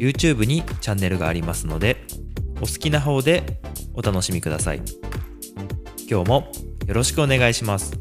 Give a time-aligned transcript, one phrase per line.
[0.00, 1.98] YouTube にチャンネルがありますので
[2.56, 3.60] お好きな方で
[3.92, 4.82] お楽しみください
[6.08, 6.50] 今日も
[6.86, 8.00] よろしくお願いします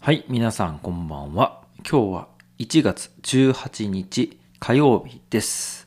[0.00, 1.62] はい、皆さんこんばんは。
[1.88, 2.28] 今日は
[2.58, 5.86] 1月18日火曜日です。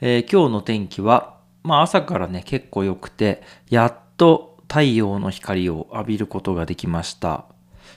[0.00, 7.44] えー今日の天気は、まあ朝からね結構良くて、やっと太陽の光を浴びることができました。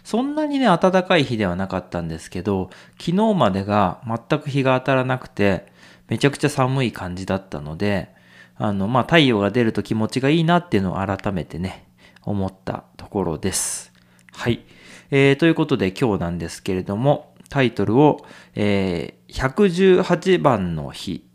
[0.03, 2.69] そんなにね暖かい日ではなかったんですけど、
[2.99, 5.71] 昨日までが全く日が当たらなくて、
[6.07, 8.09] めちゃくちゃ寒い感じだったので、
[8.57, 11.87] あの、まあ太陽が出ると気持ちがいいなっていうのを改めてね、
[12.23, 13.93] 思ったところです。
[14.33, 14.65] はい。
[15.11, 18.25] えーということで今日なんですけれども、タイトルを、
[18.55, 21.25] えー118番の日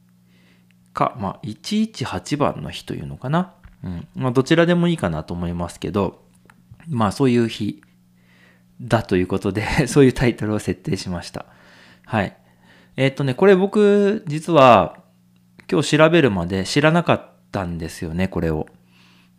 [0.93, 3.55] か、まあ、118番の日というのかな。
[3.83, 4.09] うん。
[4.15, 6.23] まあ、どちらでもいいかなと思いますけど、
[6.89, 7.83] まあ、そういう日
[8.81, 11.47] だということで、 そういうタイトルを設定しました。
[12.05, 12.37] はい。
[12.97, 14.99] えっ、とね、これ僕、実は、
[15.71, 18.67] 今日調べるまで知らなかったんですよね、これを。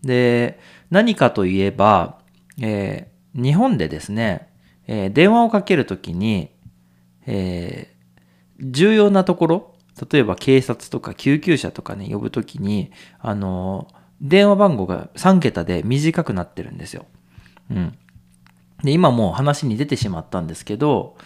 [0.03, 2.19] で、何かといえば、
[2.61, 4.49] えー日本でですね、
[4.87, 6.49] えー電話をかけるときに、
[7.25, 7.97] えー
[8.59, 9.75] 重要なところ、
[10.11, 13.87] 例えば警察とか救急車とかね、呼ぶときに、あの
[14.21, 17.05] 電話番号が3桁で短くなってるんですよ。
[17.69, 17.97] うん。
[18.83, 21.17] で、今もう話に出てしまったんですけど、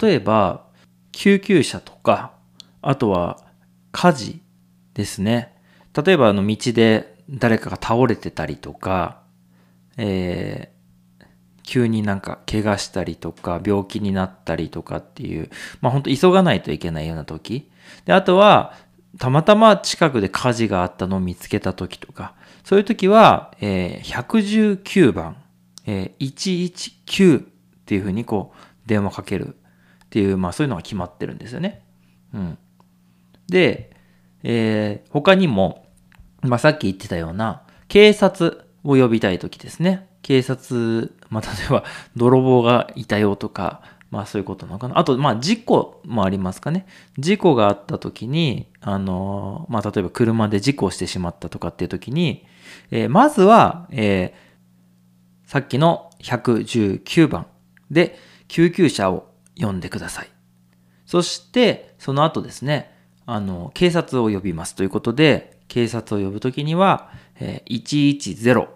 [0.00, 0.66] 例えば、
[1.12, 2.32] 救急車とか、
[2.82, 3.38] あとは
[3.92, 4.42] 火事
[4.94, 5.54] ですね。
[5.94, 9.20] 例えば、あの、道で誰かが倒れてたりとか、
[9.96, 10.74] えー
[11.64, 15.50] 急になんか怪我したりとか病気になったりとかっていう、
[15.80, 17.70] まあ本当急がないといけないような時。
[18.04, 18.74] で、あとは、
[19.18, 24.22] たまたま近くで火事があったのを見つけた時とか、そういう時は、えー
[24.82, 25.36] 119番、
[25.86, 27.44] えー119っ
[27.86, 31.82] ていうふうにこう電話かけるっていう、まあそういうのが決まってるんですよね。
[32.32, 32.58] うん。
[33.48, 33.90] で、
[34.42, 35.86] えー他にも、
[36.42, 40.08] まあ、さっき言ってたような、警察を呼びたい時ですね。
[40.22, 41.84] 警察、まあ、 例えば、
[42.16, 44.98] 泥棒がいたよとか、まあそういうことなのかな。
[44.98, 46.86] あと、まあ事故もありますかね。
[47.18, 52.46] 事故があった時に、あのまあ例えば車で事故してしまったとかっていう時に、
[52.92, 54.43] えーまずは、えー
[55.54, 57.46] さっきの119番
[57.88, 60.28] で救急車を呼んでください。
[61.06, 62.92] そして、その後ですね、
[63.24, 68.66] あの、警察を呼びますということで、警察を呼ぶときには、えー110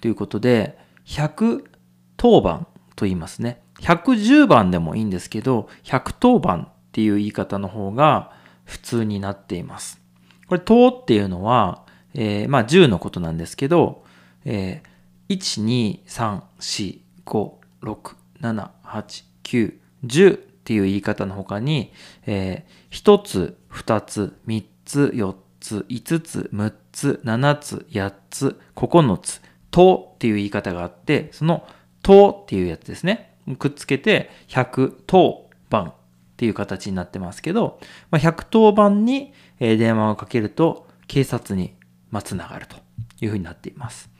[0.00, 2.66] ということで、110番
[2.96, 3.62] と言いますね。
[3.78, 8.32] 110番でもいいんですけど、110番っていう言い方の方が
[8.64, 10.00] 普通になっています。
[10.48, 11.84] これ、10っていうのは、
[12.14, 14.02] えーまあ10のことなんですけど、
[14.44, 14.95] えー
[15.28, 21.92] 1、2、3、4、5、6、7、8、9、10っていう言い方の他に、
[22.26, 31.66] えー、1つ、2つ、3つ、4つ、5つ、6つ、7つ、8つ、9つ、とっていう言い方があって、その
[32.02, 33.34] とっていうやつですね。
[33.58, 35.94] くっつけて100当番っ
[36.36, 37.78] ていう形になってますけど、
[38.10, 41.74] まあ、100当番に電話をかけると警察に
[42.10, 42.76] まつながると
[43.20, 44.10] いうふうになっています。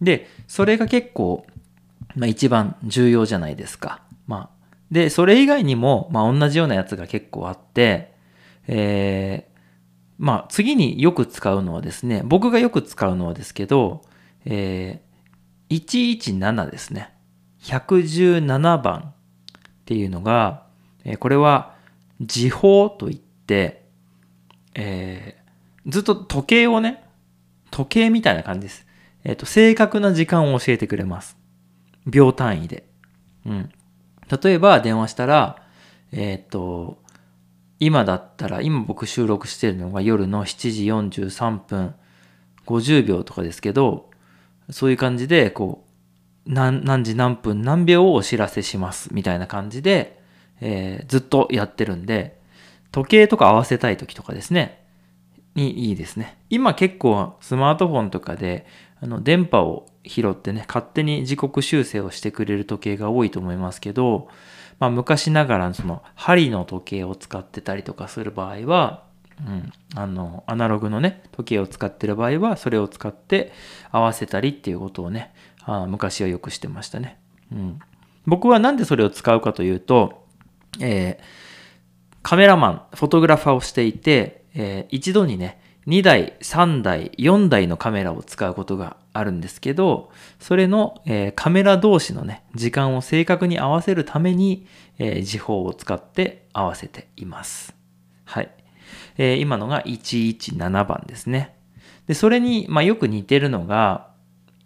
[0.00, 1.46] で、それが結構、
[2.16, 4.02] まあ一番重要じゃないですか。
[4.26, 8.12] まあ、で、それ以外にも、まあ同じようなやつが結構あって、
[8.66, 9.50] えー
[10.22, 14.02] まあ次によく使うのはですね、僕がよく使うのはですけど、
[14.44, 15.10] えー
[15.70, 17.14] 117ですね。
[17.62, 19.14] 117番
[19.58, 20.66] っていうのが、
[21.04, 21.74] えーこれは
[22.20, 23.86] 時報といって、
[24.74, 25.40] えー
[25.90, 27.02] ずっと時計をね、
[27.70, 28.86] 時計みたいな感じです。
[29.24, 31.36] えっ、と、正確な時間を教えてくれます。
[32.06, 32.84] 秒単位で。
[33.46, 33.70] うん。
[34.42, 35.62] 例えば電話したら、
[36.12, 36.98] えっ、と、
[37.78, 40.86] 今だったら、今僕収録してるのが夜の7時
[41.30, 41.94] 43分
[42.66, 44.10] 50秒とかですけど、
[44.70, 45.84] そういう感じで、こ
[46.46, 50.20] う、何何時何分何秒をお知らせしますみたいな感じで、
[50.60, 52.38] えーずっとやってるんで、
[52.92, 54.84] 時計とか合わせたい時とかですね、
[55.54, 56.38] にいいですね。
[56.50, 58.66] 今結構スマートフォンとかで、
[59.02, 64.28] あの、電波を拾ってね、勝手に時刻修正をしてくれる時計が多いと思いますけど、
[64.78, 69.04] まあ、昔ながらのその針の時計を使ってたりとかする場合は、
[69.46, 73.52] うん、あの、アナログのね、時計を使ってる場合は、それを使って
[73.90, 75.32] 合わせたりっていうことをね、
[75.64, 77.18] あ昔はよくしてましたね。
[77.52, 77.78] うん。
[78.26, 80.26] 僕はなんでそれを使うかというと、
[80.78, 81.24] えー、
[82.22, 94.66] カメラマン、フォトグラファーをしていて、えー、一度にね、2台、3台、4台のカメラを使うことがあるんですけど、それの、えー、カメラ同士のね、時間を正確に合わせるために、
[94.98, 97.74] えー、時報を使って合わせています。
[98.24, 98.50] はい。
[99.16, 101.56] えー、今のが117番ですね。
[102.06, 104.10] で、それに、まあ、よく似てるのが、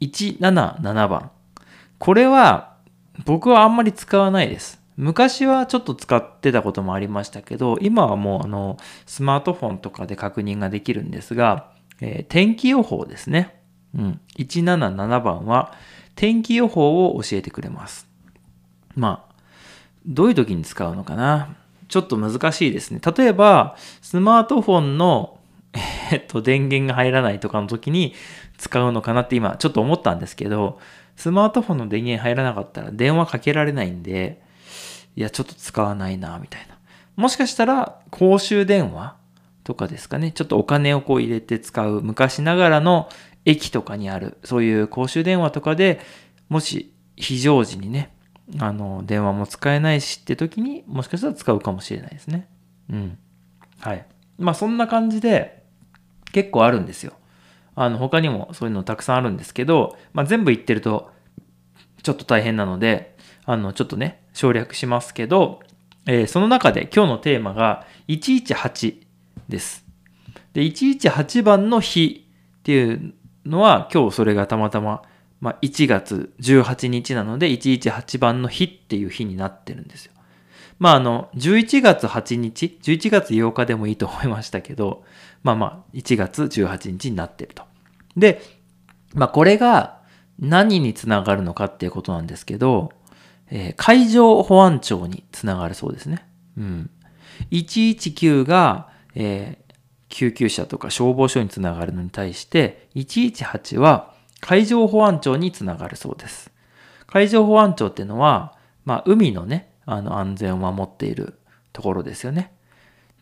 [0.00, 1.31] 177番。
[1.99, 2.75] これは、
[3.25, 4.84] 僕はあんまり使わないです。
[4.96, 8.76] 昔はちょっと使ってたこともありましたけど、今はもうあの、
[9.06, 13.61] スマートフォンとかで確認ができるんですが、えー、天気予報ですね。
[13.96, 14.20] うん。
[14.38, 15.73] 177番は、
[16.14, 18.08] 天気予報を教えてくれます。
[18.94, 19.35] まあ、
[20.06, 21.56] どういう時に使うのかな
[21.88, 23.00] ちょっと難しいですね。
[23.17, 25.38] 例えば、スマートフォンの、
[26.12, 28.14] えっと、電源が入らないとかの時に
[28.58, 30.79] 使うのかなって今ちょっと思ったんですけど、
[31.17, 34.44] スマートフォンの電源入らなかったら電話かけられないんで、
[35.16, 36.78] いや、ちょっと使わないな、みたいな。
[37.16, 39.16] もしかしたら、公衆電話
[39.62, 40.32] とかですかね。
[40.32, 43.08] ちょっとお金をこう入れて使う昔ながらの
[43.44, 46.00] 駅とかにある、そういう公衆電話とかで、
[46.49, 48.14] もし非常時にね、
[48.58, 52.49] あの、電話も使えないしって時に、もしかしたら使うかもしれないですね。
[52.90, 53.19] うん。
[53.81, 54.06] はい。
[54.38, 55.62] まあそんな感じで、
[56.32, 57.12] 結構あるんですよ。
[57.76, 61.11] あの、他にもそういうのたくさんあるんですけど、まあ全部言ってると、
[62.02, 65.61] ちょっと大変なので、あの、ちょっとね、省略しますけど、
[66.07, 68.97] えー、その中で今日のテーマが118
[69.49, 69.87] です。
[70.53, 72.29] で、118番の日
[72.59, 73.15] っていう
[73.47, 75.03] のは今日それがたまたま、
[75.41, 80.13] まあ、1月18日なので118番の日っていう日になってるんですよ。
[80.79, 85.05] まああの、11月8日、11月8日でもいいと思いましたけど、
[85.43, 87.63] まあまあ、1月18日になってると。
[88.17, 88.43] で、
[89.15, 90.01] まあこれが
[90.41, 92.93] 何につながるのかっていうことなんですけど、
[93.55, 96.27] えー、海上保安庁につながるそうですね。
[96.59, 96.91] うん。
[97.53, 99.75] 119が、えー、
[100.09, 106.51] 救急車とか消防署につながるのに対して、118は海上保安庁につながるそうです。
[107.06, 111.39] 海上保安庁っていうのは、まあ、海のね、あの、安全を守っている
[111.73, 112.53] ところですよね。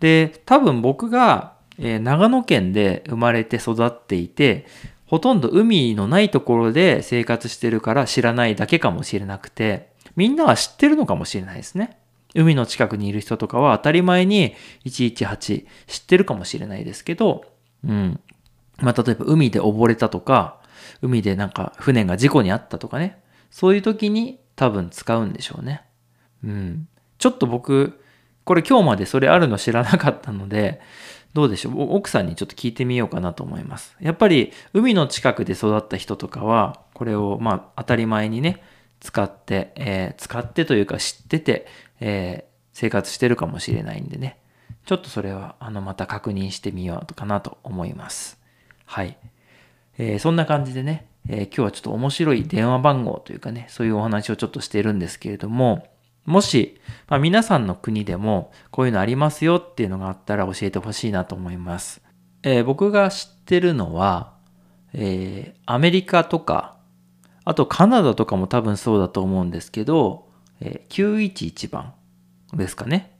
[0.01, 4.67] で、多分僕が、えー、長野県で生まれて育っていて、
[5.05, 11.99] ほとんど海のないところで生活してるから知らないだけかもしれなくて、みんなは知ってるのかもしれないですね。
[12.35, 14.55] 海の近くにいる人とかは当たり前に
[14.85, 17.45] 118知ってるかもしれないですけど、
[17.87, 18.21] うん。
[18.79, 20.61] まあ、例えば海で溺れたとか、
[21.03, 23.21] 海でなんか船が事故にあったとかね。
[23.51, 25.83] そういう時に多分使うんでしょうね。
[26.43, 26.89] うん。
[27.19, 28.01] ちょっと僕、
[28.45, 30.81] これ今日までそれあるの知らなかったので、
[31.35, 31.95] どうでしょう？
[31.95, 33.95] 奥さんにちょっと聞いてみようかなと思います。
[34.01, 38.63] やっぱり海の近くで育った人とかは、これをまあ当たり前にね、
[39.03, 41.67] 使って、えー、使ってというか知ってて、
[42.01, 44.39] えー、生活してるかもしれないんでね。
[44.87, 48.39] ちょっとそれは、あの、また確認してみようかなと思います。
[48.87, 49.17] はい。
[49.99, 55.87] えー、そんな感じでね、えー、今日はちょっと面白い電話番号というかね、そういうお話をちょっとしてるんですけれども、
[56.25, 62.01] もし、まあ、皆さんの国でもこういうのありますよっていうのがあったら教えてほしいなと思います。
[62.45, 64.35] えー、僕が知ってるのは、
[64.95, 66.77] えー、アメリカとか
[67.45, 70.29] あとカナダとかも多分そうだと思うんですけど、
[70.61, 71.95] えー、911番
[72.55, 73.17] ですかね。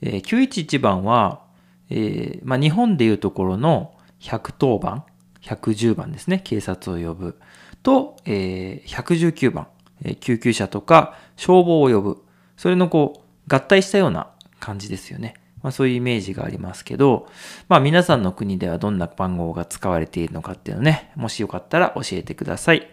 [0.00, 1.42] えー、911番は、
[1.90, 5.04] えー、まあ、日本でいうところの110番、
[5.42, 6.40] 110番ですね。
[6.44, 7.38] 警察を呼ぶ。
[7.82, 9.68] と、えー、119番、
[10.02, 12.22] えー、救急車とか消防を呼ぶ。
[12.56, 15.34] それのこう、合体したような感じですよね。
[15.62, 17.28] まあ、そういうイメージがありますけど、
[17.68, 22.88] まあ皆さんの国ではどんな番号が使われているのかっていうのね、もしよかったら教えてください。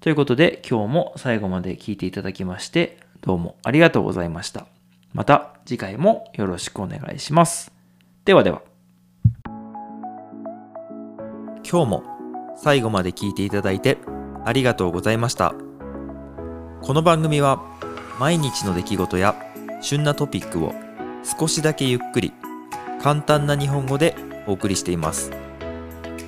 [0.00, 4.66] ということで今日も最後まで聞いていただきましてどうもありがとうございました。
[5.12, 7.72] また次回もよろしくお願いします。
[8.24, 8.62] ではでは。
[11.68, 12.04] 今日も
[12.56, 13.98] 最後まで聞いていただいて
[14.44, 15.54] ありがとうございました。
[16.82, 17.60] この番組は
[18.20, 19.34] 毎日の出来事や
[19.80, 20.72] 旬なトピックを
[21.24, 22.32] 少しだけゆっくり
[23.02, 24.14] 簡単な日本語で
[24.46, 25.30] お送りしています。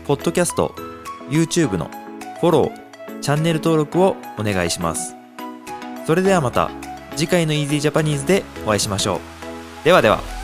[0.07, 0.75] ポッドキャスト、
[1.29, 1.91] YouTube の
[2.41, 2.88] フォロー、
[3.21, 5.15] チャンネル登録をお願いします。
[6.07, 6.71] それではまた
[7.17, 9.85] 次回の Easy Japanese でお会いしましょう。
[9.85, 10.38] ではでは。